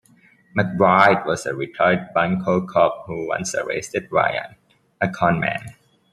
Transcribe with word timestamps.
MacBride 0.57 1.27
was 1.27 1.45
a 1.45 1.53
retired 1.53 2.09
bunco 2.11 2.65
cop 2.65 3.03
who 3.05 3.27
once 3.27 3.53
arrested 3.53 4.07
Ryan, 4.09 4.55
a 4.99 5.07
con 5.07 5.39
man. 5.39 5.75